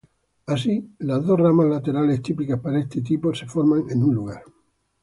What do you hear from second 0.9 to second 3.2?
las dos ramas laterales típicas para este